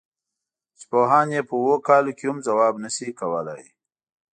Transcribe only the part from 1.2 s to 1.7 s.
یې په